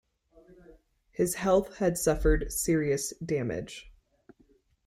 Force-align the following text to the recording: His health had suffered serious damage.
His 1.11 1.35
health 1.35 1.77
had 1.77 1.95
suffered 1.95 2.51
serious 2.51 3.13
damage. 3.23 3.93